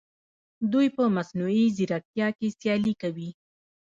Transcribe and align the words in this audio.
دوی 0.71 0.87
په 0.95 1.03
مصنوعي 1.15 1.65
ځیرکتیا 1.77 2.27
کې 2.37 2.47
سیالي 2.59 2.93
کوي. 3.01 3.29